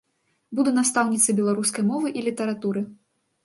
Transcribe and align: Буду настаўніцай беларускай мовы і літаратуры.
Буду 0.59 0.73
настаўніцай 0.77 1.37
беларускай 1.41 1.87
мовы 1.93 2.17
і 2.17 2.27
літаратуры. 2.31 2.87